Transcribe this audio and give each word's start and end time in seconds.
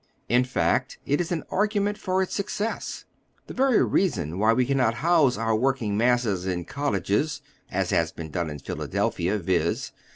In 0.27 0.45
fact 0.45 0.97
it 1.05 1.21
is 1.21 1.31
an 1.31 1.43
argument 1.51 1.95
for 1.95 2.23
its 2.23 2.33
success. 2.33 3.05
The 3.45 3.53
very 3.53 3.83
reason 3.83 4.39
why 4.39 4.51
we 4.51 4.65
cannot 4.65 4.95
house 4.95 5.37
our 5.37 5.55
working 5.55 5.95
masses 5.95 6.47
in 6.47 6.65
cottages, 6.65 7.43
as 7.69 7.91
has 7.91 8.11
been 8.11 8.31
done 8.31 8.49
in 8.49 8.57
Philadelphia— 8.57 9.37
viz. 9.37 9.91